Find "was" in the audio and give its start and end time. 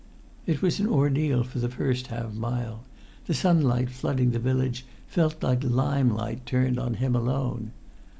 0.63-0.79